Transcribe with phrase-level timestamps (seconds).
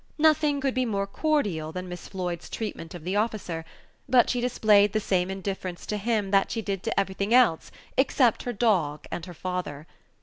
[0.17, 3.63] Nothing could be more cordial than Miss Floyd's treatment of the officer;
[4.09, 8.41] but she displayed the same indifference to him that she did to everything else except
[8.41, 9.85] her dog and her father.